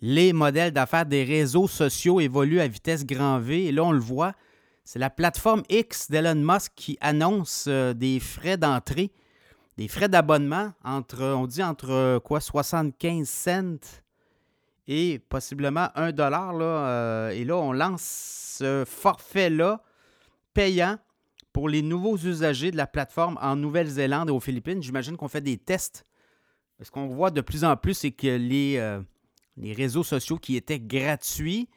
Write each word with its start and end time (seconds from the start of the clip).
les 0.00 0.32
modèles 0.32 0.72
d'affaires 0.72 1.06
des 1.06 1.24
réseaux 1.24 1.68
sociaux 1.68 2.20
évoluent 2.20 2.60
à 2.60 2.68
vitesse 2.68 3.04
grand 3.04 3.38
V. 3.38 3.66
Et 3.66 3.72
là, 3.72 3.84
on 3.84 3.92
le 3.92 4.00
voit, 4.00 4.32
c'est 4.84 4.98
la 4.98 5.10
plateforme 5.10 5.62
X 5.68 6.10
d'Elon 6.10 6.36
Musk 6.36 6.72
qui 6.76 6.98
annonce 7.00 7.66
euh, 7.68 7.94
des 7.94 8.20
frais 8.20 8.56
d'entrée, 8.56 9.10
des 9.76 9.88
frais 9.88 10.08
d'abonnement 10.08 10.72
entre, 10.84 11.22
on 11.22 11.46
dit 11.46 11.62
entre 11.62 11.90
euh, 11.90 12.20
quoi, 12.20 12.40
75 12.40 13.28
cents 13.28 14.00
et 14.86 15.18
possiblement 15.28 15.88
1 15.94 16.12
dollar. 16.12 16.54
Euh, 16.54 17.30
et 17.30 17.44
là, 17.44 17.56
on 17.56 17.72
lance 17.72 18.56
ce 18.58 18.84
forfait-là 18.86 19.82
payant 20.54 20.96
pour 21.52 21.68
les 21.68 21.82
nouveaux 21.82 22.16
usagers 22.16 22.70
de 22.70 22.76
la 22.76 22.86
plateforme 22.86 23.38
en 23.42 23.56
Nouvelle-Zélande 23.56 24.28
et 24.28 24.32
aux 24.32 24.40
Philippines. 24.40 24.82
J'imagine 24.82 25.16
qu'on 25.16 25.28
fait 25.28 25.40
des 25.40 25.58
tests. 25.58 26.04
Ce 26.80 26.90
qu'on 26.90 27.08
voit 27.08 27.32
de 27.32 27.40
plus 27.40 27.64
en 27.64 27.76
plus, 27.76 27.94
c'est 27.94 28.12
que 28.12 28.28
les 28.28 28.78
les 29.60 29.72
réseaux 29.72 30.02
sociaux 30.02 30.38
qui 30.38 30.56
étaient 30.56 30.80
gratuits, 30.80 31.68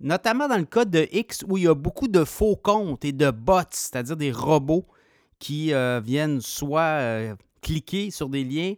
notamment 0.00 0.48
dans 0.48 0.58
le 0.58 0.64
cas 0.64 0.84
de 0.84 1.06
X 1.12 1.44
où 1.48 1.56
il 1.56 1.64
y 1.64 1.68
a 1.68 1.74
beaucoup 1.74 2.08
de 2.08 2.24
faux 2.24 2.56
comptes 2.56 3.04
et 3.04 3.12
de 3.12 3.30
bots, 3.30 3.60
c'est-à-dire 3.70 4.16
des 4.16 4.32
robots 4.32 4.86
qui 5.38 5.72
euh, 5.72 6.00
viennent 6.02 6.40
soit 6.40 6.80
euh, 6.80 7.34
cliquer 7.62 8.10
sur 8.10 8.28
des 8.28 8.44
liens 8.44 8.74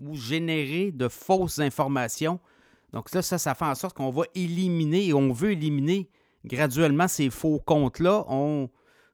ou 0.00 0.14
générer 0.14 0.90
de 0.90 1.08
fausses 1.08 1.58
informations. 1.58 2.40
Donc 2.92 3.08
ça, 3.08 3.20
ça, 3.20 3.36
ça 3.36 3.54
fait 3.54 3.64
en 3.64 3.74
sorte 3.74 3.96
qu'on 3.96 4.10
va 4.10 4.24
éliminer 4.34 5.08
et 5.08 5.14
on 5.14 5.32
veut 5.32 5.52
éliminer 5.52 6.08
graduellement 6.44 7.08
ces 7.08 7.28
faux 7.28 7.60
comptes-là. 7.64 8.24
On 8.28 8.70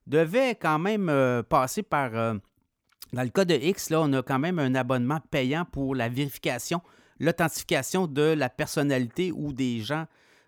devait 0.06 0.54
quand 0.54 0.78
même 0.78 1.08
euh, 1.08 1.42
passer 1.42 1.82
par... 1.82 2.12
dans 2.12 3.22
le 3.22 3.28
cas 3.28 3.44
de 3.44 3.54
X, 3.54 3.90
là, 3.90 4.02
on 4.02 4.12
a 4.12 4.22
quand 4.22 4.38
même 4.38 4.60
un 4.60 4.74
abonnement 4.76 5.18
payant 5.30 5.64
pour 5.64 5.96
la 5.96 6.08
vérification 6.08 6.80
l'authentification 7.20 8.06
de 8.06 8.22
la 8.22 8.48
personnalité 8.48 9.32
ou 9.32 9.52
des 9.52 9.80
gens 9.80 10.06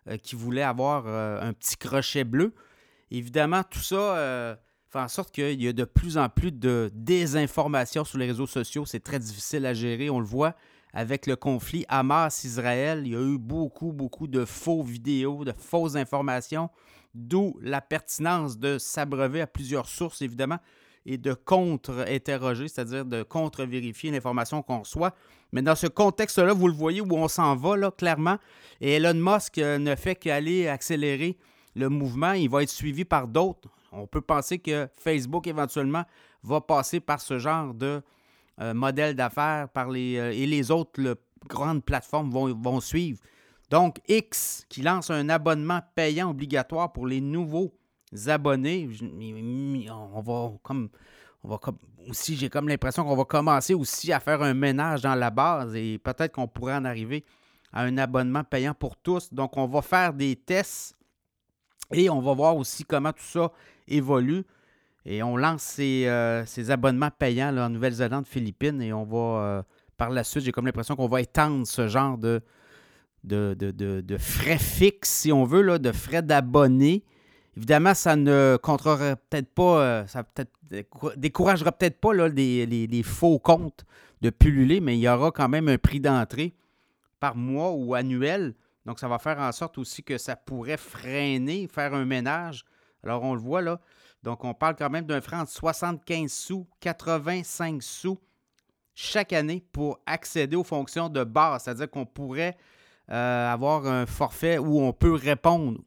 euh, 0.09 0.17
qui 0.17 0.37
voulaient 0.37 0.63
avoir 0.63 1.05
euh, 1.07 1.41
un 1.41 1.53
petit 1.53 1.77
crochet 1.77 2.25
bleu. 2.25 2.55
Évidemment, 3.11 3.63
tout 3.63 3.81
ça 3.81 3.97
euh, 3.97 4.57
fait 4.89 4.99
en 4.99 5.09
sorte 5.09 5.33
qu'il 5.33 5.61
y 5.63 5.69
a 5.69 5.73
de 5.73 5.85
plus 5.85 6.19
en 6.19 6.29
plus 6.29 6.53
de 6.53 6.91
désinformation 6.95 8.05
sur 8.05 8.19
les 8.19 8.27
réseaux 8.27 8.47
sociaux. 8.47 8.85
C'est 8.87 9.03
très 9.03 9.19
difficile 9.19 9.67
à 9.67 9.75
gérer, 9.75 10.11
on 10.11 10.21
le 10.21 10.27
voit. 10.27 10.55
Avec 10.93 11.27
le 11.27 11.37
conflit 11.37 11.85
Hamas-Israël, 11.89 13.03
il 13.05 13.13
y 13.13 13.17
a 13.17 13.21
eu 13.21 13.37
beaucoup, 13.37 13.93
beaucoup 13.93 14.27
de 14.27 14.45
faux 14.45 14.83
vidéos, 14.83 15.45
de 15.45 15.53
fausses 15.53 15.95
informations, 15.97 16.71
d'où 17.15 17.59
la 17.61 17.81
pertinence 17.81 18.59
de 18.59 18.79
s'abreuver 18.79 19.43
à 19.43 19.47
plusieurs 19.47 19.89
sources, 19.89 20.23
évidemment, 20.23 20.59
et 21.07 21.19
de 21.19 21.33
contre-interroger, 21.33 22.69
c'est-à-dire 22.69 23.05
de 23.05 23.23
contre-vérifier 23.23 24.11
l'information 24.11 24.61
qu'on 24.61 24.81
reçoit. 24.81 25.15
Mais 25.53 25.63
dans 25.63 25.77
ce 25.77 25.87
contexte-là, 25.87 26.53
vous 26.53 26.67
le 26.67 26.75
voyez 26.75 27.01
où 27.01 27.13
on 27.13 27.29
s'en 27.29 27.55
va, 27.55 27.77
là, 27.77 27.93
clairement. 27.93 28.39
Et 28.81 28.95
Elon 28.95 29.15
Musk 29.15 29.59
euh, 29.59 29.79
ne 29.79 29.95
fait 29.95 30.17
qu'aller 30.17 30.67
accélérer 30.67 31.39
le 31.77 31.89
mouvement. 31.89 32.33
Il 32.33 32.51
va 32.51 32.65
être 32.65 32.71
suivi 32.71 33.05
par 33.05 33.29
d'autres. 33.29 33.69
On 33.93 34.09
peut 34.09 34.21
penser 34.21 34.59
que 34.59 34.89
Facebook, 34.97 35.47
éventuellement, 35.47 36.05
va 36.43 36.61
passer 36.61 36.99
par 36.99 37.21
ce 37.21 37.39
genre 37.39 37.73
de 37.73 38.03
euh, 38.61 38.75
modèle 38.75 39.15
d'affaires 39.15 39.69
euh, 39.77 40.31
et 40.31 40.47
les 40.47 40.71
autres 40.73 41.17
grandes 41.47 41.85
plateformes 41.85 42.31
vont 42.31 42.81
suivre. 42.81 43.21
Donc, 43.71 44.01
X 44.09 44.65
qui 44.69 44.83
lance 44.83 45.11
un 45.11 45.29
abonnement 45.29 45.81
payant 45.95 46.31
obligatoire 46.31 46.93
pour 46.93 47.07
les 47.07 47.21
nouveaux 47.21 47.73
abonnés. 48.27 48.89
On 49.91 50.21
va 50.21 50.53
comme. 50.63 50.89
On 51.45 51.49
va 51.49 51.59
comme, 51.59 51.79
aussi, 52.09 52.37
j'ai 52.37 52.49
comme 52.49 52.69
l'impression 52.69 53.05
qu'on 53.05 53.15
va 53.15 53.25
commencer 53.25 53.73
aussi 53.75 54.13
à 54.13 54.21
faire 54.21 54.43
un 54.43 54.55
ménage 54.55 55.03
dans 55.03 55.15
la 55.15 55.31
base 55.31 55.77
et 55.77 55.99
peut-être 55.99 56.33
qu'on 56.33 56.49
pourrait 56.49 56.75
en 56.75 56.85
arriver 56.85 57.25
à 57.73 57.83
un 57.83 57.99
abonnement 57.99 58.43
payant 58.43 58.75
pour 58.75 58.97
tous. 58.97 59.33
Donc, 59.33 59.57
on 59.57 59.67
va 59.67 59.83
faire 59.83 60.13
des 60.13 60.35
tests 60.35 60.97
et 61.93 62.11
on 62.11 62.21
va 62.21 62.33
voir 62.33 62.57
aussi 62.57 62.85
comment 62.85 63.13
tout 63.13 63.23
ça 63.23 63.53
évolue. 63.87 64.45
Et 65.05 65.23
on 65.23 65.37
lance 65.37 65.63
ces, 65.63 66.05
euh, 66.07 66.45
abonnements 66.69 67.11
payants 67.17 67.57
en 67.57 67.69
Nouvelle-Zélande, 67.69 68.27
Philippines, 68.27 68.83
et 68.83 68.93
on 68.93 69.05
va, 69.05 69.19
euh, 69.19 69.63
par 69.97 70.11
la 70.11 70.25
suite, 70.25 70.43
j'ai 70.43 70.51
comme 70.51 70.67
l'impression 70.67 70.97
qu'on 70.97 71.07
va 71.07 71.21
étendre 71.21 71.65
ce 71.65 71.87
genre 71.87 72.19
de, 72.19 72.43
de, 73.23 73.55
de, 73.55 74.19
frais 74.19 74.59
fixes, 74.59 75.11
si 75.11 75.33
on 75.33 75.45
veut, 75.45 75.63
là, 75.63 75.79
de 75.79 75.93
frais 75.93 76.23
d'abonnés 76.23 77.05
Évidemment, 77.57 77.95
ça 77.95 78.17
ne 78.17 78.59
contrera 78.63 79.17
peut-être 79.17 79.49
pas, 79.55 79.81
euh, 79.81 80.07
ça 80.07 80.25
peut-être 80.25 80.53
découragera 81.17 81.73
peut-être 81.73 81.99
pas 81.99 82.13
là, 82.13 82.29
les, 82.29 83.03
faux 83.03 83.39
comptes 83.39 83.87
de 84.21 84.31
pulluler, 84.31 84.81
mais 84.81 84.97
il 84.97 85.01
y 85.01 85.09
aura 85.09 85.31
quand 85.31 85.49
même 85.49 85.69
un 85.69 85.79
prix 85.79 86.01
d'entrée 86.01 86.55
par 87.19 87.35
mois 87.35 87.73
ou 87.73 87.95
annuel. 87.95 88.55
Donc, 88.85 88.99
ça 88.99 89.09
va 89.09 89.19
faire 89.19 89.39
en 89.39 89.53
sorte 89.53 89.79
aussi 89.79 90.03
que 90.03 90.19
ça 90.19 90.37
pourrait 90.37 90.77
freiner, 90.77 91.67
faire 91.67 91.95
un 91.95 92.05
ménage. 92.05 92.65
Alors, 93.03 93.23
on 93.23 93.35
le 93.35 93.41
voit 93.41 93.63
là. 93.63 93.81
Donc, 94.23 94.45
on 94.45 94.55
parle 94.55 94.77
quand 94.77 94.91
même 94.91 95.07
d'un 95.07 95.21
franc 95.21 95.45
de 95.45 95.49
75 95.49 96.31
sous, 96.31 96.67
85 96.81 97.83
sous 97.83 98.19
chaque 98.95 99.33
année 99.33 99.65
pour 99.73 99.99
accéder 100.07 100.57
aux 100.57 100.65
fonctions 100.65 101.09
de 101.09 101.25
base. 101.25 101.65
C'est-à-dire 101.65 101.91
qu'on 101.91 102.07
pourrait 102.07 102.57
euh, 103.11 103.53
avoir 103.53 103.87
un 103.87 104.05
forfait 104.05 104.59
où 104.59 104.81
on 104.81 104.93
peut 104.93 105.15
répondre 105.15 105.81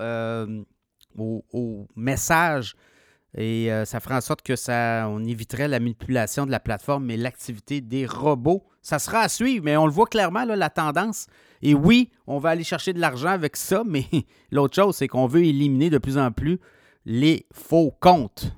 euh, 0.00 0.62
au, 1.16 1.86
message 1.96 2.74
et 3.36 3.70
euh, 3.70 3.84
ça 3.84 4.00
ferait 4.00 4.14
en 4.14 4.20
sorte 4.20 4.42
que 4.42 4.56
ça, 4.56 5.06
on 5.08 5.22
éviterait 5.24 5.68
la 5.68 5.80
manipulation 5.80 6.46
de 6.46 6.50
la 6.50 6.60
plateforme 6.60 7.10
et 7.10 7.16
l'activité 7.16 7.80
des 7.80 8.06
robots. 8.06 8.64
Ça 8.80 8.98
sera 8.98 9.20
à 9.20 9.28
suivre, 9.28 9.64
mais 9.64 9.76
on 9.76 9.86
le 9.86 9.92
voit 9.92 10.06
clairement, 10.06 10.44
là, 10.44 10.56
la 10.56 10.70
tendance. 10.70 11.26
Et 11.60 11.74
oui, 11.74 12.10
on 12.26 12.38
va 12.38 12.50
aller 12.50 12.64
chercher 12.64 12.92
de 12.92 13.00
l'argent 13.00 13.28
avec 13.28 13.56
ça, 13.56 13.82
mais 13.86 14.06
l'autre 14.50 14.74
chose, 14.74 14.96
c'est 14.96 15.08
qu'on 15.08 15.26
veut 15.26 15.44
éliminer 15.44 15.90
de 15.90 15.98
plus 15.98 16.16
en 16.18 16.32
plus 16.32 16.58
les 17.04 17.46
faux 17.52 17.94
comptes. 18.00 18.52